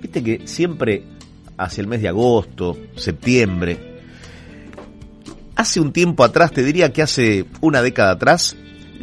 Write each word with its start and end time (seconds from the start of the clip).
Viste 0.00 0.22
que 0.22 0.46
siempre 0.46 1.04
hacia 1.56 1.82
el 1.82 1.86
mes 1.86 2.00
de 2.00 2.08
agosto, 2.08 2.76
septiembre, 2.96 3.90
hace 5.56 5.80
un 5.80 5.92
tiempo 5.92 6.24
atrás, 6.24 6.52
te 6.52 6.62
diría 6.62 6.92
que 6.92 7.02
hace 7.02 7.44
una 7.60 7.82
década 7.82 8.12
atrás, 8.12 8.56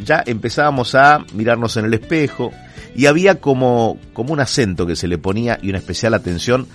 ya 0.04 0.22
empezábamos 0.26 0.94
a 0.94 1.24
mirarnos 1.34 1.76
en 1.76 1.84
el 1.84 1.94
espejo 1.94 2.50
y 2.96 3.06
había 3.06 3.40
como, 3.40 3.98
como 4.12 4.32
un 4.32 4.40
acento 4.40 4.86
que 4.86 4.96
se 4.96 5.06
le 5.06 5.18
ponía 5.18 5.58
y 5.62 5.68
una 5.68 5.78
especial 5.78 6.14
atención 6.14 6.66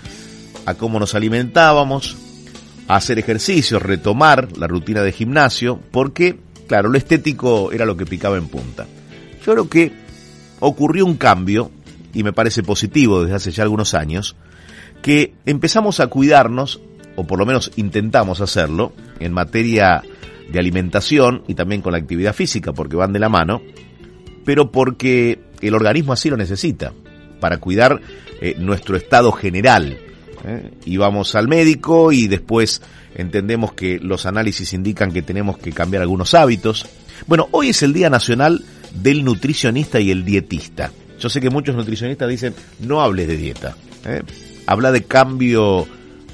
a 0.64 0.74
cómo 0.74 0.98
nos 0.98 1.14
alimentábamos, 1.14 2.16
a 2.88 2.96
hacer 2.96 3.18
ejercicios, 3.18 3.82
retomar 3.82 4.56
la 4.56 4.66
rutina 4.66 5.02
de 5.02 5.12
gimnasio, 5.12 5.80
porque, 5.90 6.38
claro, 6.66 6.88
lo 6.88 6.96
estético 6.96 7.72
era 7.72 7.84
lo 7.84 7.96
que 7.96 8.06
picaba 8.06 8.38
en 8.38 8.48
punta. 8.48 8.86
Yo 9.44 9.52
creo 9.52 9.68
que 9.68 9.92
ocurrió 10.60 11.04
un 11.04 11.16
cambio 11.16 11.70
y 12.14 12.22
me 12.22 12.32
parece 12.32 12.62
positivo 12.62 13.22
desde 13.22 13.36
hace 13.36 13.50
ya 13.50 13.64
algunos 13.64 13.94
años, 13.94 14.36
que 15.02 15.34
empezamos 15.44 16.00
a 16.00 16.06
cuidarnos, 16.06 16.80
o 17.16 17.26
por 17.26 17.38
lo 17.38 17.46
menos 17.46 17.70
intentamos 17.76 18.40
hacerlo, 18.40 18.92
en 19.20 19.32
materia 19.32 20.02
de 20.50 20.58
alimentación 20.58 21.42
y 21.48 21.54
también 21.54 21.82
con 21.82 21.92
la 21.92 21.98
actividad 21.98 22.34
física, 22.34 22.72
porque 22.72 22.96
van 22.96 23.12
de 23.12 23.18
la 23.18 23.28
mano, 23.28 23.60
pero 24.44 24.70
porque 24.70 25.40
el 25.60 25.74
organismo 25.74 26.12
así 26.12 26.30
lo 26.30 26.36
necesita, 26.36 26.92
para 27.40 27.58
cuidar 27.58 28.00
eh, 28.40 28.54
nuestro 28.58 28.96
estado 28.96 29.32
general. 29.32 29.98
¿eh? 30.44 30.70
Y 30.84 30.96
vamos 30.96 31.34
al 31.34 31.48
médico 31.48 32.12
y 32.12 32.28
después 32.28 32.82
entendemos 33.14 33.72
que 33.72 33.98
los 33.98 34.26
análisis 34.26 34.72
indican 34.72 35.12
que 35.12 35.22
tenemos 35.22 35.58
que 35.58 35.72
cambiar 35.72 36.02
algunos 36.02 36.34
hábitos. 36.34 36.86
Bueno, 37.26 37.48
hoy 37.52 37.70
es 37.70 37.82
el 37.82 37.92
Día 37.92 38.10
Nacional 38.10 38.64
del 38.94 39.24
Nutricionista 39.24 40.00
y 40.00 40.10
el 40.10 40.24
Dietista. 40.24 40.92
Yo 41.18 41.28
sé 41.28 41.40
que 41.40 41.50
muchos 41.50 41.74
nutricionistas 41.74 42.28
dicen, 42.28 42.54
no 42.80 43.00
hables 43.00 43.28
de 43.28 43.36
dieta, 43.36 43.76
¿eh? 44.06 44.22
habla 44.66 44.92
de 44.92 45.04
cambio 45.04 45.86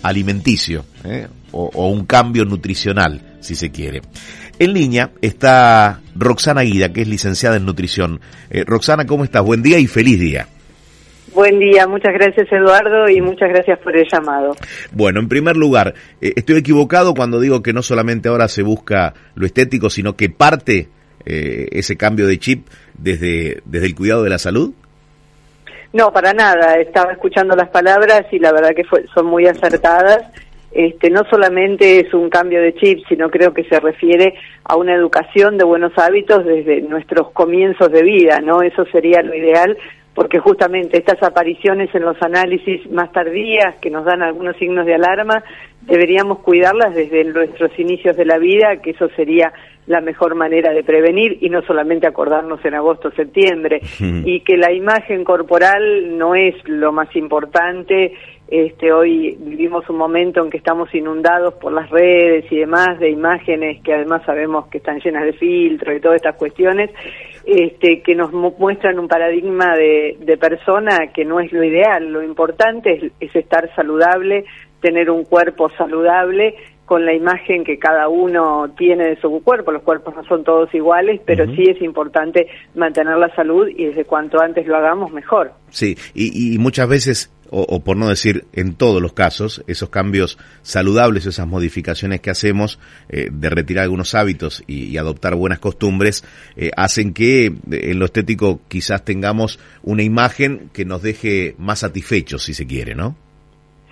alimenticio 0.02 0.84
¿eh? 1.04 1.28
o, 1.52 1.88
un 1.88 2.06
cambio 2.06 2.44
nutricional, 2.44 3.36
si 3.40 3.54
se 3.54 3.70
quiere. 3.70 4.00
En 4.58 4.72
línea 4.72 5.10
está 5.20 6.00
Roxana 6.14 6.62
Guida, 6.62 6.92
que 6.92 7.02
es 7.02 7.08
licenciada 7.08 7.56
en 7.56 7.66
nutrición. 7.66 8.20
Eh, 8.50 8.64
Roxana, 8.66 9.06
¿cómo 9.06 9.24
estás? 9.24 9.42
Buen 9.42 9.62
día 9.62 9.78
y 9.78 9.86
feliz 9.86 10.20
día. 10.20 10.46
Buen 11.32 11.60
día, 11.60 11.86
muchas 11.86 12.12
gracias 12.12 12.48
Eduardo 12.50 13.08
y 13.08 13.20
muchas 13.20 13.50
gracias 13.50 13.78
por 13.78 13.96
el 13.96 14.04
llamado. 14.12 14.56
Bueno, 14.90 15.20
en 15.20 15.28
primer 15.28 15.56
lugar, 15.56 15.94
estoy 16.20 16.56
equivocado 16.56 17.14
cuando 17.14 17.38
digo 17.38 17.62
que 17.62 17.72
no 17.72 17.82
solamente 17.82 18.28
ahora 18.28 18.48
se 18.48 18.62
busca 18.64 19.14
lo 19.36 19.46
estético, 19.46 19.90
sino 19.90 20.16
que 20.16 20.28
parte 20.28 20.88
ese 21.24 21.96
cambio 21.96 22.26
de 22.26 22.38
chip 22.38 22.66
desde, 23.00 23.60
desde 23.64 23.86
el 23.86 23.94
cuidado 23.94 24.22
de 24.22 24.30
la 24.30 24.38
salud? 24.38 24.72
No, 25.92 26.12
para 26.12 26.32
nada. 26.32 26.74
Estaba 26.74 27.12
escuchando 27.12 27.56
las 27.56 27.68
palabras 27.68 28.26
y 28.30 28.38
la 28.38 28.52
verdad 28.52 28.74
que 28.74 28.84
son 29.12 29.26
muy 29.26 29.46
acertadas. 29.46 30.22
Este, 30.72 31.10
no 31.10 31.24
solamente 31.28 31.98
es 31.98 32.14
un 32.14 32.30
cambio 32.30 32.62
de 32.62 32.74
chip, 32.74 33.00
sino 33.08 33.28
creo 33.28 33.52
que 33.52 33.64
se 33.64 33.80
refiere 33.80 34.34
a 34.62 34.76
una 34.76 34.94
educación 34.94 35.58
de 35.58 35.64
buenos 35.64 35.92
hábitos 35.98 36.44
desde 36.44 36.82
nuestros 36.82 37.32
comienzos 37.32 37.90
de 37.90 38.02
vida, 38.04 38.40
¿no? 38.40 38.62
Eso 38.62 38.84
sería 38.92 39.20
lo 39.22 39.34
ideal, 39.34 39.76
porque 40.14 40.40
justamente 40.40 40.98
estas 40.98 41.22
apariciones 41.22 41.94
en 41.94 42.02
los 42.02 42.20
análisis 42.22 42.90
más 42.90 43.12
tardías 43.12 43.76
que 43.80 43.90
nos 43.90 44.04
dan 44.04 44.22
algunos 44.22 44.56
signos 44.56 44.84
de 44.84 44.94
alarma, 44.94 45.42
deberíamos 45.82 46.40
cuidarlas 46.40 46.94
desde 46.94 47.24
nuestros 47.24 47.76
inicios 47.78 48.16
de 48.16 48.24
la 48.24 48.38
vida, 48.38 48.80
que 48.82 48.90
eso 48.90 49.08
sería 49.16 49.52
la 49.86 50.00
mejor 50.00 50.34
manera 50.34 50.72
de 50.72 50.84
prevenir 50.84 51.38
y 51.40 51.48
no 51.48 51.62
solamente 51.62 52.06
acordarnos 52.06 52.64
en 52.64 52.74
agosto, 52.74 53.10
septiembre, 53.10 53.80
y 53.98 54.40
que 54.40 54.56
la 54.56 54.72
imagen 54.72 55.24
corporal 55.24 56.16
no 56.16 56.34
es 56.34 56.54
lo 56.68 56.92
más 56.92 57.14
importante. 57.16 58.14
Este, 58.46 58.92
hoy 58.92 59.36
vivimos 59.38 59.88
un 59.88 59.96
momento 59.96 60.42
en 60.42 60.50
que 60.50 60.58
estamos 60.58 60.92
inundados 60.94 61.54
por 61.54 61.72
las 61.72 61.88
redes 61.88 62.50
y 62.50 62.56
demás 62.56 62.98
de 62.98 63.10
imágenes 63.10 63.80
que 63.82 63.94
además 63.94 64.22
sabemos 64.26 64.66
que 64.66 64.78
están 64.78 65.00
llenas 65.00 65.24
de 65.24 65.32
filtros 65.34 65.96
y 65.96 66.00
todas 66.00 66.16
estas 66.16 66.36
cuestiones, 66.36 66.90
este, 67.44 68.02
que 68.02 68.14
nos 68.14 68.32
muestran 68.32 68.98
un 68.98 69.08
paradigma 69.08 69.74
de, 69.76 70.16
de 70.20 70.36
persona 70.36 71.08
que 71.14 71.24
no 71.24 71.40
es 71.40 71.52
lo 71.52 71.64
ideal. 71.64 72.12
Lo 72.12 72.22
importante 72.22 72.92
es, 72.92 73.12
es 73.20 73.34
estar 73.36 73.74
saludable, 73.74 74.44
tener 74.80 75.10
un 75.10 75.24
cuerpo 75.24 75.70
saludable 75.76 76.54
con 76.90 77.06
la 77.06 77.14
imagen 77.14 77.62
que 77.62 77.78
cada 77.78 78.08
uno 78.08 78.68
tiene 78.76 79.10
de 79.10 79.20
su 79.20 79.44
cuerpo. 79.44 79.70
Los 79.70 79.84
cuerpos 79.84 80.12
no 80.16 80.24
son 80.24 80.42
todos 80.42 80.74
iguales, 80.74 81.20
pero 81.24 81.46
sí 81.54 81.62
es 81.68 81.80
importante 81.82 82.48
mantener 82.74 83.16
la 83.16 83.32
salud 83.36 83.68
y 83.68 83.84
desde 83.84 84.04
cuanto 84.04 84.40
antes 84.40 84.66
lo 84.66 84.76
hagamos, 84.76 85.12
mejor. 85.12 85.52
Sí, 85.68 85.96
y, 86.14 86.58
muchas 86.58 86.88
veces, 86.88 87.32
o, 87.50 87.80
por 87.80 87.96
no 87.96 88.08
decir 88.08 88.44
en 88.52 88.74
todos 88.74 89.02
los 89.02 89.12
casos, 89.12 89.64
esos 89.66 89.88
cambios 89.90 90.38
saludables, 90.62 91.26
esas 91.26 91.46
modificaciones 91.46 92.20
que 92.20 92.30
hacemos 92.30 92.78
eh, 93.08 93.28
de 93.30 93.50
retirar 93.50 93.84
algunos 93.84 94.14
hábitos 94.14 94.62
y, 94.66 94.96
adoptar 94.98 95.34
buenas 95.34 95.58
costumbres, 95.58 96.24
eh, 96.56 96.70
hacen 96.76 97.14
que 97.14 97.46
eh, 97.46 97.50
en 97.70 97.98
lo 97.98 98.04
estético 98.04 98.60
quizás 98.68 99.04
tengamos 99.04 99.58
una 99.82 100.02
imagen 100.02 100.70
que 100.72 100.84
nos 100.84 101.02
deje 101.02 101.54
más 101.58 101.80
satisfechos, 101.80 102.44
si 102.44 102.54
se 102.54 102.66
quiere, 102.66 102.94
¿no? 102.94 103.16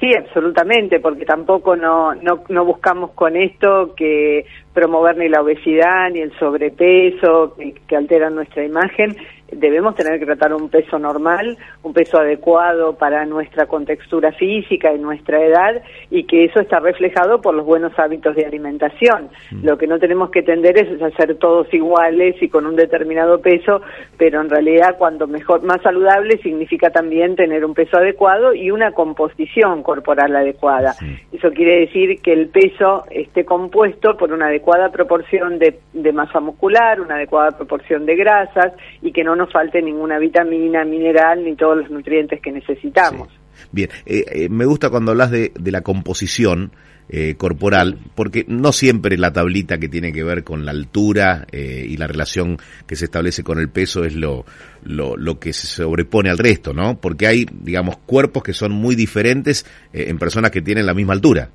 Sí, 0.01 0.15
absolutamente, 0.15 1.01
porque 1.01 1.25
tampoco 1.25 1.75
no, 1.75 2.15
no, 2.15 2.45
no 2.49 2.65
buscamos 2.65 3.11
con 3.13 3.37
esto 3.37 3.95
que 3.97 4.45
promover 4.79 5.17
ni 5.17 5.29
la 5.29 5.43
obesidad 5.43 6.09
ni 6.13 6.21
el 6.21 6.33
sobrepeso 6.39 7.57
que, 7.57 7.75
que 7.89 7.97
alteran 7.97 8.37
nuestra 8.37 8.65
imagen, 8.65 9.17
debemos 9.53 9.95
tener 9.95 10.19
que 10.19 10.27
tratar 10.27 10.53
un 10.53 10.69
peso 10.69 10.99
normal, 10.99 11.57
un 11.83 11.93
peso 11.93 12.19
adecuado 12.19 12.97
para 12.97 13.25
nuestra 13.25 13.67
contextura 13.67 14.33
física 14.33 14.93
y 14.93 14.99
nuestra 14.99 15.43
edad 15.43 15.83
y 16.11 16.25
que 16.25 16.45
eso 16.45 16.61
está 16.61 16.81
reflejado 16.81 17.41
por 17.41 17.55
los 17.55 17.65
buenos 17.65 17.99
hábitos 17.99 18.37
de 18.37 18.45
alimentación. 18.45 19.31
Mm. 19.51 19.65
Lo 19.65 19.79
que 19.79 19.87
no 19.87 19.99
tenemos 19.99 20.31
que 20.31 20.43
tender 20.43 20.79
es 20.79 21.03
hacer 21.03 21.37
todos 21.37 21.73
iguales 21.73 22.37
y 22.41 22.49
con 22.49 22.67
un 22.67 22.77
determinado 22.77 23.41
peso, 23.41 23.81
pero 24.17 24.41
en 24.41 24.51
realidad 24.51 24.97
cuando 24.99 25.27
mejor 25.27 25.63
más 25.63 25.81
saludable 25.83 26.39
significa 26.39 26.91
también 26.91 27.37
tener 27.37 27.65
un 27.65 27.75
peso 27.75 27.97
adecuado 27.97 28.55
y 28.55 28.71
una 28.71 28.93
composición 28.93 29.83
corporal 29.83 30.37
adecuada. 30.37 30.95
Eso 31.33 31.51
quiere 31.51 31.81
decir 31.81 32.21
que 32.23 32.33
el 32.33 32.49
peso 32.49 33.05
esté 33.11 33.45
compuesto 33.45 34.17
por 34.17 34.33
una 34.33 34.47
adecuada 34.47 34.68
proporción 34.93 35.59
de, 35.59 35.81
de 35.93 36.13
masa 36.13 36.41
muscular, 36.41 37.01
una 37.01 37.15
adecuada 37.15 37.53
proporción 37.53 38.07
de 38.07 38.17
grasas 38.17 38.73
y 39.03 39.13
que 39.13 39.25
no 39.25 39.35
nos 39.35 39.53
falte 39.53 39.81
ninguna 39.83 40.19
vitamina, 40.19 40.85
mineral 40.85 41.45
ni 41.45 41.57
todos 41.57 41.79
los 41.79 41.91
nutrientes 41.91 42.41
que 42.41 42.53
necesitamos. 42.53 43.29
Bien, 43.73 43.91
eh, 44.07 44.25
eh, 44.31 44.49
me 44.49 44.65
gusta 44.67 44.91
cuando 44.91 45.13
hablas 45.13 45.31
de, 45.31 45.53
la 45.65 45.81
composición 45.81 46.73
eh, 47.09 47.35
corporal, 47.37 47.99
porque 48.15 48.45
no 48.49 48.73
siempre 48.73 49.17
la 49.17 49.33
tablita 49.33 49.79
que 49.79 49.89
tiene 49.89 50.13
que 50.13 50.23
ver 50.23 50.45
con 50.45 50.65
la 50.65 50.73
altura 50.73 51.47
y 51.53 51.97
la 51.97 52.07
relación 52.07 52.59
que 52.87 52.97
se 52.97 53.07
establece 53.07 53.43
con 53.43 53.59
el 53.59 53.71
peso 53.71 54.05
es 54.05 54.15
lo, 54.15 54.45
lo, 54.85 55.17
lo, 55.17 55.39
que 55.39 55.53
se 55.53 55.67
sobrepone 55.67 56.31
al 56.31 56.39
resto, 56.39 56.75
¿no? 56.75 57.01
Porque 57.01 57.27
hay, 57.27 57.47
digamos, 57.51 57.97
cuerpos 57.99 58.43
que 58.43 58.53
son 58.53 58.73
muy 58.73 58.95
diferentes 58.95 59.67
en 59.93 60.19
personas 60.19 60.51
que 60.51 60.61
tienen 60.61 60.87
la 60.87 60.95
misma 60.95 61.15
altura. 61.15 61.51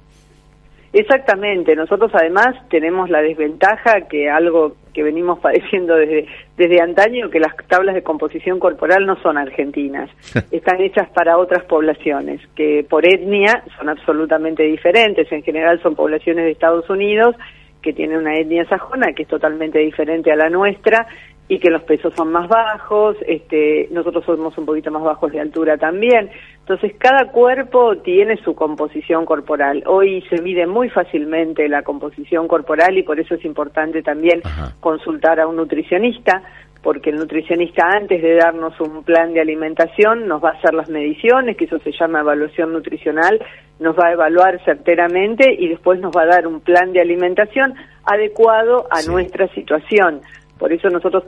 Exactamente, 0.94 1.76
nosotros 1.76 2.12
además 2.14 2.56
tenemos 2.70 3.10
la 3.10 3.24
desventaja 3.24 4.02
que 4.08 4.30
algo 4.30 4.76
que 4.94 5.02
venimos 5.02 5.40
padeciendo 5.42 5.96
desde, 5.96 6.28
desde 6.56 6.82
antaño, 6.82 7.32
que 7.32 7.40
las 7.40 7.56
tablas 7.68 7.96
de 7.96 8.04
composición 8.04 8.60
corporal 8.60 9.08
no 9.08 9.20
son 9.24 9.40
argentinas, 9.40 10.10
están 10.52 10.80
hechas 10.82 11.10
para 11.10 11.40
otras 11.40 11.66
poblaciones, 11.66 12.42
que 12.56 12.86
por 12.88 13.08
etnia 13.08 13.64
son 13.78 13.90
absolutamente 13.90 14.64
diferentes, 14.64 15.32
en 15.32 15.42
general 15.42 15.82
son 15.82 15.96
poblaciones 15.96 16.46
de 16.46 16.52
Estados 16.52 16.88
Unidos 16.90 17.36
que 17.82 17.92
tienen 17.92 18.20
una 18.20 18.36
etnia 18.36 18.64
sajona 18.70 19.12
que 19.14 19.24
es 19.24 19.28
totalmente 19.28 19.80
diferente 19.80 20.32
a 20.32 20.38
la 20.38 20.50
nuestra 20.50 21.06
y 21.48 21.60
que 21.60 21.70
los 21.70 21.84
pesos 21.84 22.14
son 22.16 22.32
más 22.32 22.48
bajos, 22.48 23.18
este, 23.28 23.90
nosotros 23.92 24.24
somos 24.26 24.58
un 24.58 24.66
poquito 24.66 24.92
más 24.92 25.04
bajos 25.04 25.32
de 25.32 25.42
altura 25.42 25.78
también. 25.78 26.30
Entonces, 26.60 26.94
cada 26.98 27.32
cuerpo 27.32 27.98
tiene 27.98 28.38
su 28.38 28.56
composición 28.56 29.26
corporal. 29.26 29.84
Hoy 29.86 30.24
se 30.30 30.42
mide 30.42 30.66
muy 30.66 30.90
fácilmente 30.90 31.68
la 31.68 31.84
composición 31.84 32.48
corporal 32.48 32.98
y 32.98 33.04
por 33.04 33.20
eso 33.20 33.36
es 33.36 33.44
importante 33.44 34.02
también 34.02 34.42
consultar 34.80 35.40
a 35.42 35.48
un 35.48 35.58
nutricionista 35.58 36.42
porque 36.82 37.12
el 37.12 37.16
nutricionista 37.16 37.88
antes 37.88 38.22
de 38.22 38.36
darnos 38.36 38.80
un 38.82 39.04
plan 39.04 39.34
de 39.34 39.40
alimentación 39.40 40.28
nos 40.28 40.44
va 40.44 40.50
a 40.50 40.54
hacer 40.54 40.74
las 40.74 40.90
mediciones, 40.90 41.56
que 41.56 41.64
eso 41.66 41.80
se 41.80 41.94
llama 41.94 42.20
evaluación 42.20 42.74
nutricional, 42.74 43.42
nos 43.80 43.98
va 43.98 44.08
a 44.08 44.12
evaluar 44.12 44.62
certeramente 44.66 45.46
y 45.58 45.70
después 45.70 46.00
nos 46.02 46.12
va 46.12 46.24
a 46.24 46.28
dar 46.28 46.46
un 46.46 46.60
plan 46.60 46.92
de 46.92 47.00
alimentación 47.00 47.74
adecuado 48.04 48.86
a 48.92 49.02
nuestra 49.10 49.48
situación. 49.50 50.22
Por 50.58 50.72
eso 50.72 50.90
nosotros 50.90 51.24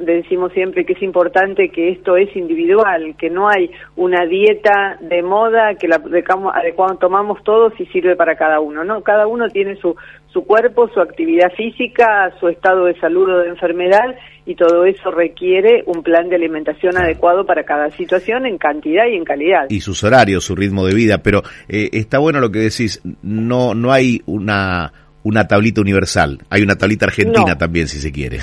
decimos 0.00 0.52
siempre 0.52 0.84
que 0.84 0.92
es 0.92 1.02
importante 1.02 1.70
que 1.70 1.90
esto 1.90 2.16
es 2.16 2.34
individual, 2.36 3.16
que 3.18 3.30
no 3.30 3.48
hay 3.48 3.70
una 3.96 4.26
dieta 4.26 4.98
de 5.00 5.22
moda 5.22 5.74
que 5.74 5.88
la 5.88 5.96
adecuado, 5.96 6.96
tomamos 6.96 7.42
todos 7.42 7.72
y 7.80 7.86
sirve 7.86 8.16
para 8.16 8.36
cada 8.36 8.60
uno. 8.60 8.84
No, 8.84 9.02
cada 9.02 9.26
uno 9.26 9.48
tiene 9.48 9.76
su, 9.76 9.96
su 10.28 10.44
cuerpo, 10.44 10.88
su 10.92 11.00
actividad 11.00 11.50
física, 11.56 12.32
su 12.38 12.48
estado 12.48 12.84
de 12.84 12.98
salud 13.00 13.28
o 13.28 13.38
de 13.38 13.48
enfermedad 13.48 14.14
y 14.44 14.54
todo 14.54 14.84
eso 14.84 15.10
requiere 15.10 15.82
un 15.86 16.02
plan 16.02 16.28
de 16.28 16.36
alimentación 16.36 16.96
adecuado 16.96 17.44
para 17.44 17.64
cada 17.64 17.90
situación 17.90 18.46
en 18.46 18.58
cantidad 18.58 19.06
y 19.10 19.16
en 19.16 19.24
calidad. 19.24 19.66
Y 19.68 19.80
sus 19.80 20.04
horarios, 20.04 20.44
su 20.44 20.54
ritmo 20.54 20.86
de 20.86 20.94
vida, 20.94 21.18
pero 21.22 21.42
eh, 21.68 21.88
está 21.92 22.18
bueno 22.18 22.38
lo 22.40 22.50
que 22.50 22.60
decís, 22.60 23.02
no, 23.22 23.74
no 23.74 23.90
hay 23.90 24.22
una 24.26 24.92
una 25.26 25.48
tablita 25.48 25.80
universal. 25.80 26.38
Hay 26.50 26.62
una 26.62 26.76
tablita 26.76 27.06
argentina 27.06 27.58
también, 27.58 27.88
si 27.88 27.98
se 27.98 28.12
quiere. 28.12 28.38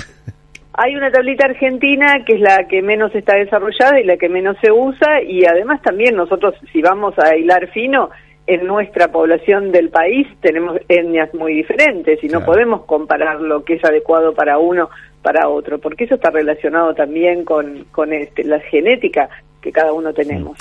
Hay 0.74 0.94
una 0.94 1.10
tablita 1.10 1.46
argentina 1.46 2.24
que 2.26 2.34
es 2.34 2.40
la 2.40 2.68
que 2.68 2.82
menos 2.82 3.14
está 3.14 3.36
desarrollada 3.36 3.98
y 4.00 4.04
la 4.04 4.18
que 4.18 4.28
menos 4.28 4.56
se 4.60 4.70
usa 4.70 5.22
y 5.22 5.46
además 5.46 5.80
también 5.80 6.14
nosotros 6.14 6.54
si 6.72 6.82
vamos 6.82 7.14
a 7.18 7.36
hilar 7.36 7.70
fino 7.70 8.10
en 8.46 8.66
nuestra 8.66 9.10
población 9.10 9.72
del 9.72 9.88
país 9.88 10.26
tenemos 10.42 10.78
etnias 10.88 11.32
muy 11.32 11.54
diferentes 11.54 12.22
y 12.22 12.26
no 12.26 12.44
podemos 12.44 12.84
comparar 12.84 13.40
lo 13.40 13.64
que 13.64 13.74
es 13.74 13.84
adecuado 13.84 14.34
para 14.34 14.58
uno 14.58 14.90
para 15.22 15.48
otro 15.48 15.78
porque 15.78 16.04
eso 16.04 16.16
está 16.16 16.30
relacionado 16.30 16.92
también 16.92 17.44
con, 17.44 17.84
con 17.92 18.12
este, 18.12 18.44
la 18.44 18.60
genética 18.60 19.30
que 19.62 19.72
cada 19.72 19.92
uno 19.92 20.12
tenemos. 20.12 20.58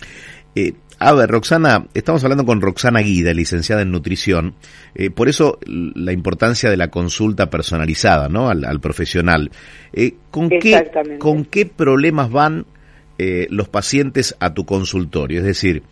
Eh, 0.56 0.72
a 1.00 1.14
ver, 1.14 1.30
Roxana, 1.30 1.86
estamos 1.94 2.24
hablando 2.24 2.46
con 2.46 2.62
Roxana 2.62 3.02
Guida, 3.02 3.34
licenciada 3.34 3.82
en 3.82 3.92
nutrición, 3.92 4.56
eh, 4.96 5.10
por 5.10 5.30
eso 5.30 5.60
la 5.66 6.12
importancia 6.12 6.70
de 6.70 6.78
la 6.78 6.90
consulta 6.90 7.50
personalizada, 7.50 8.30
¿no? 8.30 8.50
Al, 8.50 8.80
profesional. 8.80 9.52
Eh, 9.92 10.16
¿con, 10.32 10.50
qué, 10.50 10.90
¿Con 11.20 11.46
qué 11.46 11.66
problemas 11.66 12.32
van 12.32 12.66
los 13.18 13.70
pacientes 13.70 14.36
a 14.40 14.54
tu 14.54 14.66
consultorio? 14.66 15.40
Es 15.40 15.46
decir, 15.46 15.84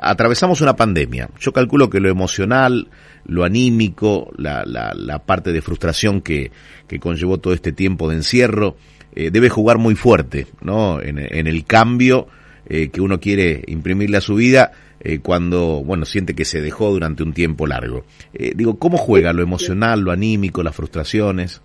atravesamos 0.00 0.60
una 0.60 0.74
pandemia. 0.74 1.28
Yo 1.38 1.52
calculo 1.52 1.88
que 1.88 2.00
lo 2.00 2.08
emocional, 2.08 2.88
lo 3.26 3.44
anímico, 3.44 4.32
la, 4.36 4.64
la, 4.64 5.18
parte 5.20 5.52
de 5.52 5.62
frustración 5.62 6.20
que, 6.20 6.50
que, 6.88 6.98
conllevó 6.98 7.38
todo 7.38 7.54
este 7.54 7.72
tiempo 7.72 8.08
de 8.08 8.16
encierro, 8.16 8.76
debe 9.14 9.48
jugar 9.48 9.78
muy 9.78 9.94
fuerte, 9.94 10.48
¿no? 10.60 11.00
En, 11.00 11.18
en 11.18 11.46
el 11.46 11.64
cambio 11.64 12.26
eh, 12.68 12.88
que 12.88 13.00
uno 13.00 13.20
quiere 13.20 13.62
imprimirle 13.66 14.16
a 14.16 14.20
su 14.20 14.34
vida 14.36 14.72
eh, 15.00 15.18
cuando, 15.18 15.82
bueno, 15.84 16.04
siente 16.04 16.34
que 16.34 16.44
se 16.44 16.60
dejó 16.62 16.90
durante 16.90 17.22
un 17.22 17.32
tiempo 17.32 17.66
largo. 17.66 18.04
Eh, 18.32 18.52
digo, 18.54 18.78
¿cómo 18.78 18.96
juega 18.96 19.32
lo 19.32 19.42
emocional, 19.42 20.00
lo 20.00 20.12
anímico, 20.12 20.62
las 20.62 20.74
frustraciones? 20.74 21.60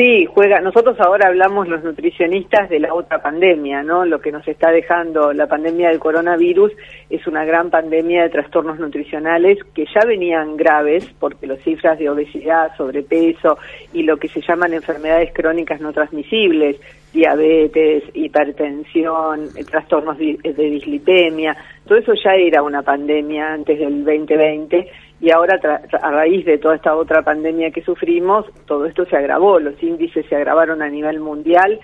Sí, 0.00 0.24
juega. 0.24 0.62
Nosotros 0.62 0.98
ahora 0.98 1.28
hablamos 1.28 1.68
los 1.68 1.84
nutricionistas 1.84 2.70
de 2.70 2.80
la 2.80 2.94
otra 2.94 3.20
pandemia, 3.20 3.82
¿no? 3.82 4.06
Lo 4.06 4.18
que 4.18 4.32
nos 4.32 4.48
está 4.48 4.70
dejando 4.70 5.34
la 5.34 5.46
pandemia 5.46 5.90
del 5.90 5.98
coronavirus 5.98 6.72
es 7.10 7.26
una 7.26 7.44
gran 7.44 7.68
pandemia 7.68 8.22
de 8.22 8.30
trastornos 8.30 8.78
nutricionales 8.78 9.58
que 9.74 9.84
ya 9.94 10.00
venían 10.06 10.56
graves 10.56 11.06
porque 11.18 11.46
las 11.46 11.60
cifras 11.60 11.98
de 11.98 12.08
obesidad, 12.08 12.74
sobrepeso 12.78 13.58
y 13.92 14.04
lo 14.04 14.16
que 14.16 14.28
se 14.28 14.40
llaman 14.40 14.72
enfermedades 14.72 15.34
crónicas 15.34 15.82
no 15.82 15.92
transmisibles, 15.92 16.80
diabetes, 17.12 18.02
hipertensión, 18.14 19.50
eh, 19.54 19.64
trastornos 19.64 20.16
de 20.16 20.38
dislipemia, 20.54 21.54
todo 21.86 21.98
eso 21.98 22.14
ya 22.14 22.36
era 22.36 22.62
una 22.62 22.80
pandemia 22.80 23.52
antes 23.52 23.78
del 23.78 24.02
2020 24.02 24.90
y 25.20 25.30
ahora 25.30 25.60
a 26.02 26.10
raíz 26.10 26.46
de 26.46 26.58
toda 26.58 26.76
esta 26.76 26.96
otra 26.96 27.22
pandemia 27.22 27.70
que 27.70 27.82
sufrimos, 27.82 28.46
todo 28.66 28.86
esto 28.86 29.04
se 29.04 29.16
agravó, 29.16 29.60
los 29.60 29.80
índices 29.82 30.24
se 30.26 30.36
agravaron 30.36 30.80
a 30.80 30.88
nivel 30.88 31.20
mundial, 31.20 31.78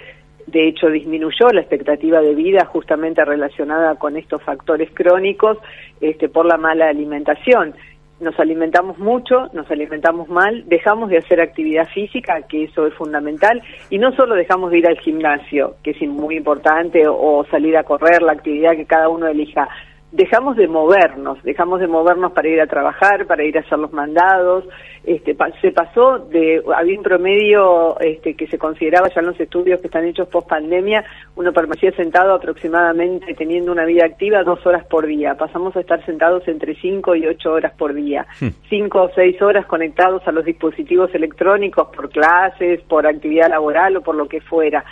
de 0.46 0.68
hecho 0.68 0.88
disminuyó 0.88 1.48
la 1.52 1.60
expectativa 1.60 2.20
de 2.20 2.34
vida 2.34 2.64
justamente 2.64 3.24
relacionada 3.24 3.96
con 3.96 4.16
estos 4.16 4.42
factores 4.42 4.90
crónicos 4.94 5.58
este, 6.00 6.28
por 6.28 6.46
la 6.46 6.56
mala 6.56 6.88
alimentación. 6.88 7.74
Nos 8.18 8.38
alimentamos 8.40 8.98
mucho, 8.98 9.48
nos 9.52 9.70
alimentamos 9.70 10.30
mal, 10.30 10.64
dejamos 10.66 11.10
de 11.10 11.18
hacer 11.18 11.38
actividad 11.38 11.86
física, 11.88 12.40
que 12.48 12.64
eso 12.64 12.86
es 12.86 12.94
fundamental, 12.94 13.60
y 13.90 13.98
no 13.98 14.12
solo 14.12 14.34
dejamos 14.34 14.70
de 14.70 14.78
ir 14.78 14.86
al 14.86 14.98
gimnasio, 15.00 15.74
que 15.82 15.90
es 15.90 16.00
muy 16.00 16.36
importante, 16.36 17.02
o 17.06 17.44
salir 17.50 17.76
a 17.76 17.82
correr, 17.82 18.22
la 18.22 18.32
actividad 18.32 18.74
que 18.74 18.86
cada 18.86 19.10
uno 19.10 19.26
elija, 19.26 19.68
dejamos 20.16 20.56
de 20.56 20.66
movernos, 20.66 21.42
dejamos 21.42 21.78
de 21.78 21.86
movernos 21.86 22.32
para 22.32 22.48
ir 22.48 22.58
a 22.60 22.66
trabajar, 22.66 23.26
para 23.26 23.44
ir 23.44 23.56
a 23.58 23.60
hacer 23.60 23.78
los 23.78 23.92
mandados, 23.92 24.64
este, 25.04 25.36
se 25.60 25.72
pasó 25.72 26.18
de, 26.18 26.62
había 26.74 26.96
un 26.96 27.04
promedio 27.04 28.00
este, 28.00 28.34
que 28.34 28.46
se 28.46 28.56
consideraba 28.56 29.08
ya 29.08 29.20
en 29.20 29.26
los 29.26 29.38
estudios 29.38 29.78
que 29.80 29.88
están 29.88 30.06
hechos 30.06 30.26
post 30.28 30.48
pandemia, 30.48 31.04
uno 31.36 31.52
permanecía 31.52 31.92
sentado 31.92 32.34
aproximadamente 32.34 33.34
teniendo 33.34 33.70
una 33.72 33.84
vida 33.84 34.06
activa 34.06 34.42
dos 34.42 34.64
horas 34.66 34.86
por 34.86 35.06
día, 35.06 35.34
pasamos 35.34 35.76
a 35.76 35.80
estar 35.80 36.04
sentados 36.06 36.48
entre 36.48 36.74
cinco 36.76 37.14
y 37.14 37.26
ocho 37.26 37.52
horas 37.52 37.74
por 37.76 37.92
día, 37.92 38.26
hmm. 38.40 38.48
cinco 38.70 39.02
o 39.02 39.10
seis 39.14 39.40
horas 39.42 39.66
conectados 39.66 40.26
a 40.26 40.32
los 40.32 40.46
dispositivos 40.46 41.14
electrónicos 41.14 41.88
por 41.94 42.08
clases, 42.08 42.80
por 42.82 43.06
actividad 43.06 43.50
laboral 43.50 43.98
o 43.98 44.00
por 44.00 44.14
lo 44.14 44.26
que 44.26 44.40
fuera. 44.40 44.82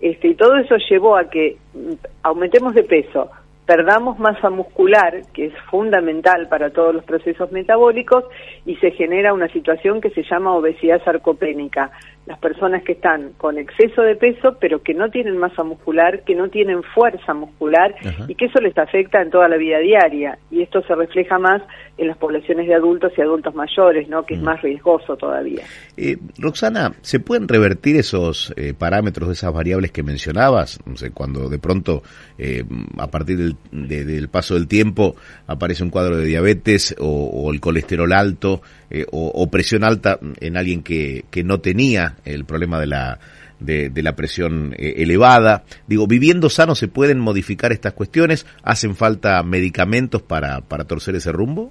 Este, 0.00 0.28
y 0.28 0.34
todo 0.34 0.56
eso 0.56 0.76
llevó 0.88 1.16
a 1.16 1.28
que 1.28 1.58
mm, 1.74 1.92
aumentemos 2.22 2.74
de 2.74 2.84
peso, 2.84 3.30
perdamos 3.66 4.18
masa 4.18 4.50
muscular, 4.50 5.22
que 5.32 5.46
es 5.46 5.54
fundamental 5.70 6.48
para 6.48 6.70
todos 6.70 6.94
los 6.94 7.04
procesos 7.04 7.52
metabólicos, 7.52 8.24
y 8.66 8.76
se 8.76 8.90
genera 8.92 9.32
una 9.32 9.48
situación 9.48 10.00
que 10.00 10.10
se 10.10 10.22
llama 10.22 10.54
obesidad 10.54 11.02
sarcopénica. 11.04 11.90
Las 12.26 12.38
personas 12.38 12.82
que 12.84 12.92
están 12.92 13.32
con 13.38 13.58
exceso 13.58 14.02
de 14.02 14.14
peso, 14.14 14.56
pero 14.60 14.82
que 14.82 14.94
no 14.94 15.08
tienen 15.10 15.36
masa 15.36 15.62
muscular, 15.64 16.22
que 16.24 16.34
no 16.34 16.48
tienen 16.48 16.82
fuerza 16.82 17.34
muscular, 17.34 17.94
y 18.28 18.34
que 18.34 18.46
eso 18.46 18.60
les 18.60 18.76
afecta 18.76 19.20
en 19.22 19.30
toda 19.30 19.48
la 19.48 19.56
vida 19.56 19.78
diaria. 19.78 20.38
Y 20.50 20.62
esto 20.62 20.82
se 20.82 20.94
refleja 20.94 21.38
más 21.38 21.62
en 22.00 22.08
las 22.08 22.16
poblaciones 22.16 22.66
de 22.66 22.74
adultos 22.74 23.12
y 23.16 23.20
adultos 23.20 23.54
mayores, 23.54 24.08
¿no? 24.08 24.24
que 24.24 24.34
es 24.34 24.40
mm. 24.40 24.44
más 24.44 24.62
riesgoso 24.62 25.16
todavía. 25.16 25.62
Eh, 25.96 26.16
Roxana, 26.38 26.92
¿se 27.02 27.20
pueden 27.20 27.46
revertir 27.46 27.96
esos 27.96 28.54
eh, 28.56 28.74
parámetros, 28.76 29.28
esas 29.30 29.52
variables 29.52 29.92
que 29.92 30.02
mencionabas? 30.02 30.80
No 30.86 30.96
sé, 30.96 31.10
cuando 31.10 31.48
de 31.48 31.58
pronto, 31.58 32.02
eh, 32.38 32.64
a 32.98 33.08
partir 33.08 33.36
del 33.36 33.56
del 33.70 34.28
paso 34.28 34.54
del 34.54 34.66
tiempo 34.66 35.14
aparece 35.46 35.84
un 35.84 35.90
cuadro 35.90 36.16
de 36.16 36.24
diabetes 36.24 36.94
o, 36.98 37.50
el 37.52 37.60
colesterol 37.60 38.12
alto 38.12 38.62
eh, 38.90 39.06
o, 39.12 39.48
presión 39.50 39.84
alta 39.84 40.18
en 40.40 40.56
alguien 40.56 40.82
que, 40.82 41.24
que 41.30 41.44
no 41.44 41.60
tenía 41.60 42.16
el 42.24 42.44
problema 42.44 42.80
de 42.80 42.86
la, 42.88 43.18
de, 43.60 44.02
la 44.02 44.16
presión 44.16 44.74
eh, 44.76 44.94
elevada. 44.98 45.62
Digo, 45.86 46.06
viviendo 46.06 46.48
sano 46.48 46.74
se 46.74 46.88
pueden 46.88 47.20
modificar 47.20 47.72
estas 47.72 47.92
cuestiones, 47.92 48.46
hacen 48.62 48.96
falta 48.96 49.42
medicamentos 49.42 50.22
para, 50.22 50.60
para 50.60 50.84
torcer 50.84 51.14
ese 51.14 51.32
rumbo. 51.32 51.70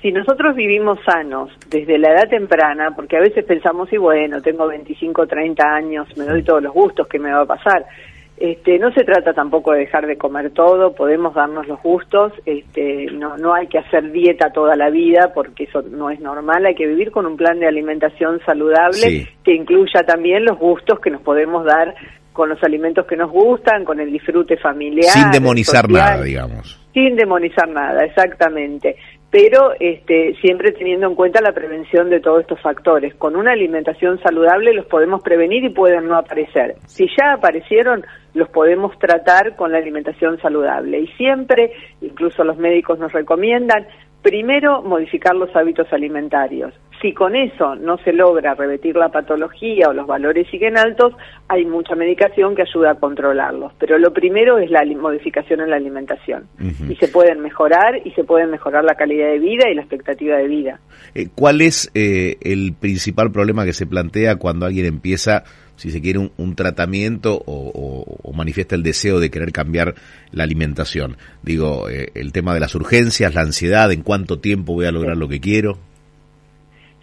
Si 0.00 0.10
nosotros 0.10 0.56
vivimos 0.56 0.98
sanos 1.06 1.50
desde 1.70 1.96
la 1.96 2.10
edad 2.10 2.28
temprana, 2.28 2.90
porque 2.94 3.16
a 3.16 3.20
veces 3.20 3.44
pensamos, 3.44 3.92
y 3.92 3.98
bueno, 3.98 4.42
tengo 4.42 4.66
25, 4.66 5.28
30 5.28 5.64
años, 5.64 6.08
me 6.16 6.24
doy 6.24 6.42
todos 6.42 6.60
los 6.60 6.72
gustos, 6.72 7.06
que 7.06 7.20
me 7.20 7.30
va 7.30 7.42
a 7.42 7.46
pasar? 7.46 7.86
Este, 8.36 8.78
no 8.78 8.90
se 8.92 9.04
trata 9.04 9.34
tampoco 9.34 9.72
de 9.72 9.80
dejar 9.80 10.06
de 10.06 10.16
comer 10.16 10.50
todo, 10.50 10.94
podemos 10.94 11.34
darnos 11.34 11.68
los 11.68 11.80
gustos, 11.80 12.32
este, 12.44 13.06
no, 13.12 13.36
no 13.36 13.54
hay 13.54 13.68
que 13.68 13.78
hacer 13.78 14.10
dieta 14.10 14.50
toda 14.50 14.74
la 14.74 14.90
vida 14.90 15.32
porque 15.32 15.64
eso 15.64 15.82
no 15.82 16.10
es 16.10 16.18
normal, 16.18 16.66
hay 16.66 16.74
que 16.74 16.86
vivir 16.86 17.12
con 17.12 17.26
un 17.26 17.36
plan 17.36 17.60
de 17.60 17.68
alimentación 17.68 18.40
saludable 18.44 19.28
que 19.44 19.54
incluya 19.54 20.02
también 20.04 20.44
los 20.44 20.58
gustos 20.58 20.98
que 20.98 21.10
nos 21.10 21.22
podemos 21.22 21.64
dar 21.64 21.94
con 22.32 22.48
los 22.48 22.60
alimentos 22.64 23.06
que 23.06 23.16
nos 23.16 23.30
gustan, 23.30 23.84
con 23.84 24.00
el 24.00 24.10
disfrute 24.10 24.56
familiar. 24.56 25.12
Sin 25.12 25.30
demonizar 25.30 25.88
nada, 25.88 26.22
digamos. 26.22 26.80
Sin 26.94 27.14
demonizar 27.14 27.68
nada, 27.68 28.04
exactamente 28.04 28.96
pero 29.32 29.72
este, 29.80 30.34
siempre 30.42 30.72
teniendo 30.72 31.06
en 31.06 31.14
cuenta 31.14 31.40
la 31.40 31.52
prevención 31.52 32.10
de 32.10 32.20
todos 32.20 32.42
estos 32.42 32.60
factores. 32.60 33.14
Con 33.14 33.34
una 33.34 33.52
alimentación 33.52 34.20
saludable 34.20 34.74
los 34.74 34.84
podemos 34.84 35.22
prevenir 35.22 35.64
y 35.64 35.70
pueden 35.70 36.06
no 36.06 36.18
aparecer. 36.18 36.74
Si 36.86 37.06
ya 37.18 37.32
aparecieron, 37.32 38.04
los 38.34 38.50
podemos 38.50 38.96
tratar 38.98 39.56
con 39.56 39.72
la 39.72 39.78
alimentación 39.78 40.38
saludable. 40.38 41.00
Y 41.00 41.06
siempre, 41.16 41.72
incluso 42.02 42.44
los 42.44 42.58
médicos 42.58 42.98
nos 42.98 43.10
recomiendan, 43.12 43.86
primero 44.20 44.82
modificar 44.82 45.34
los 45.34 45.54
hábitos 45.56 45.90
alimentarios. 45.94 46.74
Si 47.02 47.12
con 47.12 47.34
eso 47.34 47.74
no 47.74 47.98
se 47.98 48.12
logra 48.12 48.54
revertir 48.54 48.94
la 48.94 49.08
patología 49.08 49.88
o 49.88 49.92
los 49.92 50.06
valores 50.06 50.46
siguen 50.50 50.78
altos, 50.78 51.12
hay 51.48 51.64
mucha 51.64 51.96
medicación 51.96 52.54
que 52.54 52.62
ayuda 52.62 52.92
a 52.92 52.94
controlarlos. 52.94 53.72
Pero 53.80 53.98
lo 53.98 54.12
primero 54.12 54.58
es 54.58 54.70
la 54.70 54.84
modificación 54.96 55.60
en 55.62 55.70
la 55.70 55.76
alimentación. 55.76 56.46
Y 56.88 56.94
se 56.94 57.08
pueden 57.08 57.40
mejorar 57.40 58.00
y 58.04 58.12
se 58.12 58.22
pueden 58.22 58.52
mejorar 58.52 58.84
la 58.84 58.94
calidad 58.94 59.26
de 59.30 59.40
vida 59.40 59.68
y 59.68 59.74
la 59.74 59.82
expectativa 59.82 60.36
de 60.36 60.46
vida. 60.46 60.80
Eh, 61.16 61.26
¿Cuál 61.34 61.60
es 61.60 61.90
eh, 61.94 62.36
el 62.40 62.72
principal 62.78 63.32
problema 63.32 63.64
que 63.64 63.72
se 63.72 63.86
plantea 63.86 64.36
cuando 64.36 64.66
alguien 64.66 64.86
empieza 64.86 65.42
si 65.74 65.90
se 65.90 66.00
quiere, 66.00 66.30
un, 66.36 66.54
tratamiento 66.54 67.42
o, 67.44 68.32
manifiesta 68.32 68.76
el 68.76 68.84
deseo 68.84 69.18
de 69.18 69.30
querer 69.30 69.50
cambiar 69.50 69.96
la 70.30 70.44
alimentación. 70.44 71.16
Digo, 71.42 71.88
eh, 71.88 72.12
el 72.14 72.30
tema 72.30 72.54
de 72.54 72.60
las 72.60 72.76
urgencias, 72.76 73.34
la 73.34 73.40
ansiedad, 73.40 73.90
en 73.90 74.02
cuánto 74.02 74.38
tiempo 74.38 74.74
voy 74.74 74.86
a 74.86 74.92
lograr 74.92 75.16
lo 75.16 75.26
que 75.28 75.40
quiero. 75.40 75.78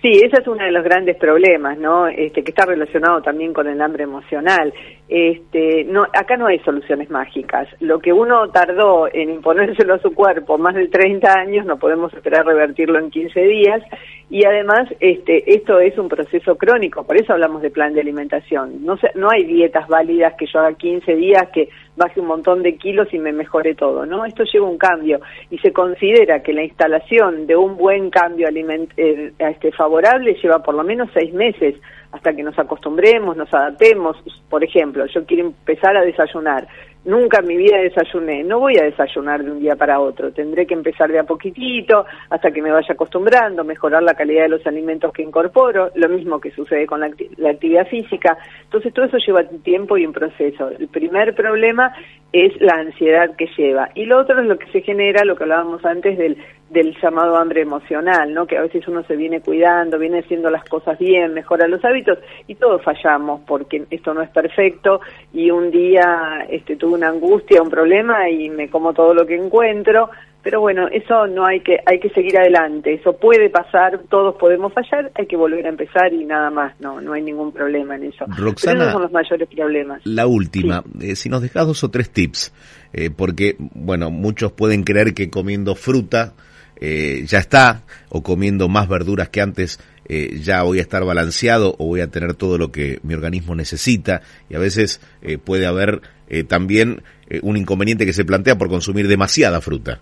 Sí, 0.01 0.13
ese 0.13 0.41
es 0.41 0.47
uno 0.47 0.63
de 0.63 0.71
los 0.71 0.83
grandes 0.83 1.17
problemas, 1.17 1.77
¿no? 1.77 2.07
Este, 2.07 2.41
que 2.41 2.51
está 2.51 2.65
relacionado 2.65 3.21
también 3.21 3.53
con 3.53 3.67
el 3.67 3.81
hambre 3.81 4.03
emocional. 4.03 4.73
Este, 5.09 5.83
no, 5.83 6.03
acá 6.03 6.37
no 6.37 6.47
hay 6.47 6.59
soluciones 6.59 7.09
mágicas. 7.09 7.67
Lo 7.81 7.99
que 7.99 8.13
uno 8.13 8.49
tardó 8.49 9.09
en 9.11 9.29
imponérselo 9.29 9.95
a 9.95 9.99
su 9.99 10.13
cuerpo 10.13 10.57
más 10.57 10.75
de 10.75 10.87
30 10.87 11.33
años, 11.33 11.65
no 11.65 11.77
podemos 11.77 12.13
esperar 12.13 12.45
revertirlo 12.45 12.97
en 12.97 13.09
15 13.09 13.41
días. 13.41 13.83
Y 14.31 14.45
además, 14.45 14.87
este, 14.99 15.55
esto 15.55 15.79
es 15.79 15.97
un 15.97 16.07
proceso 16.07 16.55
crónico, 16.55 17.03
por 17.03 17.17
eso 17.17 17.33
hablamos 17.33 17.63
de 17.63 17.71
plan 17.71 17.93
de 17.93 18.01
alimentación. 18.01 18.85
No, 18.85 18.95
no 19.15 19.31
hay 19.31 19.43
dietas 19.43 19.87
válidas 19.87 20.35
que 20.37 20.45
yo 20.45 20.59
haga 20.59 20.73
15 20.73 21.15
días, 21.15 21.47
que 21.51 21.69
baje 21.95 22.19
un 22.19 22.27
montón 22.27 22.61
de 22.61 22.75
kilos 22.75 23.11
y 23.11 23.17
me 23.17 23.33
mejore 23.33 23.73
todo, 23.73 24.05
¿no? 24.05 24.25
Esto 24.25 24.43
lleva 24.43 24.69
un 24.69 24.77
cambio 24.77 25.19
y 25.49 25.57
se 25.57 25.73
considera 25.73 26.43
que 26.43 26.53
la 26.53 26.63
instalación 26.63 27.47
de 27.47 27.55
un 27.55 27.75
buen 27.75 28.11
cambio 28.11 28.47
aliment 28.47 28.91
eh, 28.97 29.33
este, 29.39 29.71
favorable 29.71 30.37
lleva 30.41 30.59
por 30.59 30.75
lo 30.75 30.83
menos 30.83 31.09
seis 31.13 31.33
meses 31.33 31.75
hasta 32.11 32.33
que 32.33 32.43
nos 32.43 32.57
acostumbremos, 32.57 33.35
nos 33.35 33.53
adaptemos. 33.53 34.17
Por 34.49 34.63
ejemplo, 34.63 35.05
yo 35.07 35.25
quiero 35.25 35.47
empezar 35.47 35.97
a 35.97 36.01
desayunar 36.01 36.67
nunca 37.05 37.39
en 37.39 37.47
mi 37.47 37.57
vida 37.57 37.77
desayuné, 37.77 38.43
no 38.43 38.59
voy 38.59 38.77
a 38.77 38.83
desayunar 38.83 39.43
de 39.43 39.51
un 39.51 39.59
día 39.59 39.75
para 39.75 39.99
otro, 39.99 40.31
tendré 40.31 40.65
que 40.65 40.73
empezar 40.73 41.11
de 41.11 41.19
a 41.19 41.23
poquitito 41.23 42.05
hasta 42.29 42.51
que 42.51 42.61
me 42.61 42.71
vaya 42.71 42.93
acostumbrando, 42.93 43.63
mejorar 43.63 44.03
la 44.03 44.13
calidad 44.13 44.43
de 44.43 44.49
los 44.49 44.67
alimentos 44.67 45.13
que 45.13 45.23
incorporo, 45.23 45.91
lo 45.95 46.09
mismo 46.09 46.39
que 46.39 46.51
sucede 46.51 46.85
con 46.85 46.99
la, 46.99 47.07
actividad 47.49 47.87
física. 47.87 48.37
Entonces 48.63 48.93
todo 48.93 49.05
eso 49.05 49.17
lleva 49.17 49.43
tiempo 49.63 49.97
y 49.97 50.05
un 50.05 50.13
proceso. 50.13 50.69
El 50.69 50.87
primer 50.87 51.33
problema 51.35 51.93
es 52.31 52.59
la 52.61 52.75
ansiedad 52.75 53.35
que 53.35 53.47
lleva 53.57 53.89
y 53.95 54.05
lo 54.05 54.19
otro 54.19 54.39
es 54.39 54.47
lo 54.47 54.57
que 54.57 54.71
se 54.71 54.81
genera, 54.81 55.25
lo 55.25 55.35
que 55.35 55.43
hablábamos 55.43 55.83
antes 55.85 56.17
del 56.17 56.37
del 56.69 56.95
llamado 57.01 57.35
hambre 57.35 57.61
emocional, 57.61 58.33
¿no? 58.33 58.45
Que 58.45 58.57
a 58.57 58.61
veces 58.61 58.87
uno 58.87 59.03
se 59.03 59.15
viene 59.15 59.41
cuidando, 59.41 59.97
viene 59.97 60.19
haciendo 60.19 60.49
las 60.49 60.63
cosas 60.65 60.99
bien, 60.99 61.33
mejora 61.33 61.67
los 61.67 61.83
hábitos 61.83 62.19
y 62.47 62.55
todos 62.55 62.83
fallamos 62.83 63.41
porque 63.47 63.85
esto 63.89 64.13
no 64.13 64.21
es 64.21 64.29
perfecto 64.29 65.01
y 65.33 65.49
un 65.49 65.71
día 65.71 66.45
este 66.49 66.75
tuve 66.89 66.97
una 66.97 67.09
angustia, 67.09 67.61
un 67.61 67.69
problema 67.69 68.29
y 68.29 68.49
me 68.49 68.69
como 68.69 68.93
todo 68.93 69.13
lo 69.13 69.25
que 69.25 69.35
encuentro, 69.35 70.09
pero 70.41 70.61
bueno, 70.61 70.87
eso 70.87 71.27
no 71.27 71.45
hay 71.45 71.61
que 71.61 71.77
hay 71.85 71.99
que 71.99 72.09
seguir 72.09 72.37
adelante, 72.37 72.93
eso 72.93 73.13
puede 73.13 73.49
pasar, 73.49 74.01
todos 74.09 74.35
podemos 74.35 74.73
fallar, 74.73 75.11
hay 75.15 75.27
que 75.27 75.35
volver 75.35 75.65
a 75.65 75.69
empezar 75.69 76.13
y 76.13 76.25
nada 76.25 76.49
más, 76.49 76.79
no 76.79 77.01
no 77.01 77.13
hay 77.13 77.21
ningún 77.21 77.51
problema 77.51 77.95
en 77.95 78.05
eso. 78.05 78.25
Roxana, 78.27 78.81
esos 78.81 78.93
son 78.93 79.01
los 79.03 79.11
mayores 79.11 79.47
problemas. 79.49 80.01
La 80.05 80.27
última, 80.27 80.83
eh, 81.01 81.15
si 81.15 81.29
nos 81.29 81.41
dejas 81.41 81.67
dos 81.67 81.83
o 81.83 81.91
tres 81.91 82.09
tips, 82.09 82.53
eh, 82.93 83.09
porque 83.15 83.55
bueno, 83.59 84.09
muchos 84.09 84.51
pueden 84.51 84.83
creer 84.83 85.13
que 85.13 85.29
comiendo 85.29 85.75
fruta 85.75 86.33
eh, 86.81 87.25
ya 87.27 87.39
está, 87.39 87.83
o 88.09 88.23
comiendo 88.23 88.69
más 88.69 88.87
verduras 88.87 89.29
que 89.29 89.41
antes, 89.41 89.79
eh, 90.05 90.39
ya 90.41 90.63
voy 90.63 90.79
a 90.79 90.81
estar 90.81 91.03
balanceado 91.03 91.75
o 91.77 91.85
voy 91.85 92.01
a 92.01 92.07
tener 92.09 92.33
todo 92.33 92.57
lo 92.57 92.71
que 92.71 92.99
mi 93.03 93.13
organismo 93.13 93.55
necesita. 93.55 94.21
Y 94.49 94.55
a 94.55 94.59
veces 94.59 95.01
eh, 95.21 95.37
puede 95.37 95.65
haber 95.65 96.01
también 96.47 97.01
un 97.41 97.57
inconveniente 97.57 98.05
que 98.05 98.13
se 98.13 98.23
plantea 98.23 98.55
por 98.55 98.69
consumir 98.69 99.07
demasiada 99.07 99.61
fruta 99.61 99.99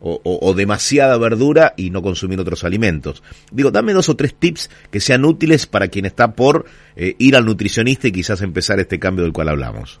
o, 0.00 0.20
o, 0.22 0.52
demasiada 0.52 1.16
verdura 1.16 1.72
y 1.78 1.88
no 1.88 2.02
consumir 2.02 2.38
otros 2.38 2.62
alimentos. 2.64 3.22
Digo, 3.50 3.70
dame 3.70 3.94
dos 3.94 4.10
o 4.10 4.14
tres 4.14 4.34
tips 4.34 4.68
que 4.90 5.00
sean 5.00 5.24
útiles 5.24 5.64
para 5.66 5.88
quien 5.88 6.04
está 6.04 6.34
por 6.34 6.66
ir 6.94 7.36
al 7.36 7.46
nutricionista 7.46 8.08
y 8.08 8.12
quizás 8.12 8.42
empezar 8.42 8.80
este 8.80 8.98
cambio 8.98 9.24
del 9.24 9.32
cual 9.32 9.48
hablamos. 9.48 9.98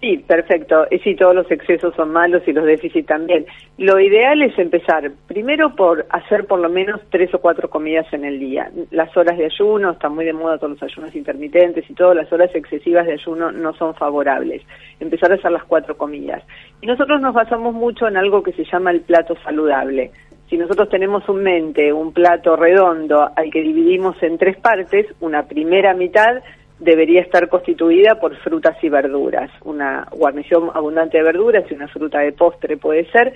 Sí, 0.00 0.18
perfecto. 0.18 0.86
Sí, 1.02 1.16
todos 1.16 1.34
los 1.34 1.50
excesos 1.50 1.92
son 1.96 2.12
malos 2.12 2.42
y 2.46 2.52
los 2.52 2.64
déficits 2.64 3.08
también. 3.08 3.46
Lo 3.78 3.98
ideal 3.98 4.40
es 4.42 4.56
empezar 4.56 5.10
primero 5.26 5.74
por 5.74 6.06
hacer 6.10 6.46
por 6.46 6.60
lo 6.60 6.68
menos 6.68 7.00
tres 7.10 7.34
o 7.34 7.40
cuatro 7.40 7.68
comidas 7.68 8.06
en 8.12 8.24
el 8.24 8.38
día. 8.38 8.70
Las 8.92 9.16
horas 9.16 9.36
de 9.36 9.46
ayuno, 9.46 9.90
están 9.90 10.14
muy 10.14 10.24
de 10.24 10.32
moda 10.32 10.58
todos 10.58 10.74
los 10.74 10.82
ayunos 10.84 11.16
intermitentes 11.16 11.88
y 11.90 11.94
todas 11.94 12.14
las 12.14 12.32
horas 12.32 12.54
excesivas 12.54 13.06
de 13.06 13.14
ayuno 13.14 13.50
no 13.50 13.74
son 13.74 13.94
favorables. 13.96 14.62
Empezar 15.00 15.32
a 15.32 15.34
hacer 15.34 15.50
las 15.50 15.64
cuatro 15.64 15.96
comidas. 15.96 16.44
Y 16.80 16.86
nosotros 16.86 17.20
nos 17.20 17.34
basamos 17.34 17.74
mucho 17.74 18.06
en 18.06 18.16
algo 18.16 18.44
que 18.44 18.52
se 18.52 18.64
llama 18.64 18.92
el 18.92 19.00
plato 19.00 19.34
saludable. 19.42 20.12
Si 20.48 20.56
nosotros 20.56 20.88
tenemos 20.90 21.28
un 21.28 21.42
mente, 21.42 21.92
un 21.92 22.12
plato 22.12 22.54
redondo 22.54 23.28
al 23.34 23.50
que 23.50 23.62
dividimos 23.62 24.22
en 24.22 24.38
tres 24.38 24.56
partes, 24.58 25.06
una 25.20 25.42
primera 25.42 25.92
mitad 25.92 26.40
debería 26.78 27.20
estar 27.20 27.48
constituida 27.48 28.20
por 28.20 28.36
frutas 28.36 28.76
y 28.82 28.88
verduras, 28.88 29.50
una 29.64 30.06
guarnición 30.12 30.70
abundante 30.72 31.18
de 31.18 31.24
verduras 31.24 31.64
y 31.70 31.74
una 31.74 31.88
fruta 31.88 32.20
de 32.20 32.32
postre 32.32 32.76
puede 32.76 33.10
ser, 33.10 33.34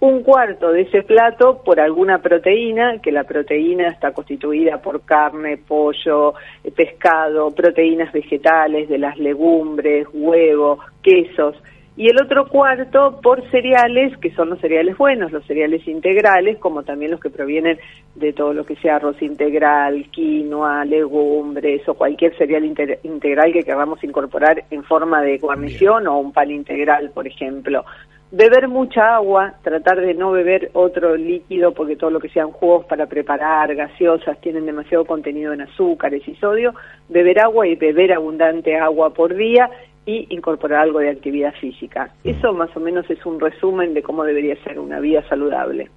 un 0.00 0.22
cuarto 0.22 0.70
de 0.70 0.82
ese 0.82 1.02
plato 1.02 1.62
por 1.64 1.80
alguna 1.80 2.18
proteína, 2.18 2.98
que 3.00 3.10
la 3.10 3.24
proteína 3.24 3.88
está 3.88 4.12
constituida 4.12 4.82
por 4.82 5.04
carne, 5.04 5.56
pollo, 5.56 6.34
pescado, 6.76 7.50
proteínas 7.52 8.12
vegetales, 8.12 8.88
de 8.88 8.98
las 8.98 9.16
legumbres, 9.18 10.06
huevo, 10.12 10.80
quesos, 11.02 11.56
y 11.96 12.08
el 12.08 12.20
otro 12.20 12.48
cuarto 12.48 13.20
por 13.22 13.48
cereales, 13.50 14.16
que 14.18 14.32
son 14.32 14.50
los 14.50 14.60
cereales 14.60 14.96
buenos, 14.98 15.30
los 15.30 15.46
cereales 15.46 15.86
integrales, 15.86 16.58
como 16.58 16.82
también 16.82 17.12
los 17.12 17.20
que 17.20 17.30
provienen 17.30 17.78
de 18.16 18.32
todo 18.32 18.52
lo 18.52 18.66
que 18.66 18.74
sea 18.76 18.96
arroz 18.96 19.22
integral, 19.22 20.06
quinoa, 20.10 20.84
legumbres 20.84 21.88
o 21.88 21.94
cualquier 21.94 22.36
cereal 22.36 22.64
integral 22.64 23.52
que 23.52 23.62
queramos 23.62 24.02
incorporar 24.02 24.64
en 24.70 24.82
forma 24.82 25.22
de 25.22 25.38
guarnición 25.38 26.08
o 26.08 26.18
un 26.18 26.32
pan 26.32 26.50
integral, 26.50 27.10
por 27.14 27.28
ejemplo. 27.28 27.84
Beber 28.32 28.66
mucha 28.66 29.14
agua, 29.14 29.54
tratar 29.62 30.00
de 30.00 30.14
no 30.14 30.32
beber 30.32 30.70
otro 30.72 31.16
líquido 31.16 31.72
porque 31.72 31.94
todo 31.94 32.10
lo 32.10 32.18
que 32.18 32.30
sean 32.30 32.50
jugos 32.50 32.84
para 32.86 33.06
preparar, 33.06 33.72
gaseosas, 33.76 34.40
tienen 34.40 34.66
demasiado 34.66 35.04
contenido 35.04 35.52
en 35.52 35.60
azúcares 35.60 36.26
y 36.26 36.34
sodio. 36.34 36.74
Beber 37.08 37.38
agua 37.38 37.68
y 37.68 37.76
beber 37.76 38.12
abundante 38.12 38.76
agua 38.76 39.10
por 39.10 39.36
día 39.36 39.70
y 40.06 40.26
incorporar 40.30 40.82
algo 40.82 40.98
de 40.98 41.10
actividad 41.10 41.54
física. 41.60 42.12
Eso 42.24 42.52
más 42.52 42.74
o 42.76 42.80
menos 42.80 43.08
es 43.10 43.24
un 43.24 43.40
resumen 43.40 43.94
de 43.94 44.02
cómo 44.02 44.24
debería 44.24 44.54
ser 44.62 44.78
una 44.78 45.00
vida 45.00 45.26
saludable. 45.28 45.88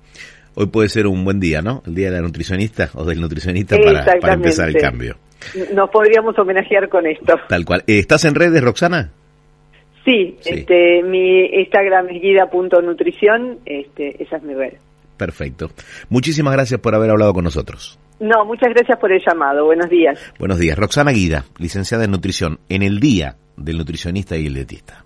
Hoy 0.55 0.67
puede 0.67 0.89
ser 0.89 1.07
un 1.07 1.23
buen 1.23 1.39
día, 1.39 1.61
¿no? 1.61 1.83
El 1.85 1.93
día 1.93 2.09
de 2.09 2.15
la 2.15 2.21
nutricionista 2.21 2.89
o 2.95 3.05
del 3.05 3.21
nutricionista 3.21 3.77
para, 3.77 4.33
empezar 4.33 4.69
el 4.69 4.77
cambio. 4.77 5.17
Nos 5.73 5.89
podríamos 5.89 6.37
homenajear 6.39 6.89
con 6.89 7.05
esto. 7.05 7.35
Tal 7.47 7.63
cual. 7.63 7.83
Eh, 7.85 7.99
¿Estás 7.99 8.25
en 8.25 8.33
redes, 8.33 8.63
Roxana? 8.63 9.11
Sí, 10.03 10.37
Este, 10.45 11.03
mi 11.03 11.45
Instagram 11.47 12.07
es 12.09 12.21
guida.nutrición, 12.21 13.59
este, 13.65 14.23
esa 14.23 14.37
es 14.37 14.43
mi 14.43 14.53
red. 14.53 14.73
Perfecto. 15.17 15.69
Muchísimas 16.09 16.53
gracias 16.53 16.79
por 16.79 16.95
haber 16.95 17.09
hablado 17.09 17.33
con 17.33 17.43
nosotros. 17.43 17.99
No, 18.19 18.45
muchas 18.45 18.69
gracias 18.73 18.97
por 18.99 19.11
el 19.11 19.21
llamado. 19.25 19.65
Buenos 19.65 19.89
días. 19.89 20.19
Buenos 20.39 20.57
días. 20.57 20.77
Roxana 20.77 21.11
Guida, 21.11 21.45
licenciada 21.57 22.05
en 22.05 22.11
nutrición, 22.11 22.59
en 22.69 22.81
el 22.83 22.99
día 22.99 23.35
del 23.55 23.77
nutricionista 23.77 24.37
y 24.37 24.47
el 24.47 24.53
dietista. 24.55 25.03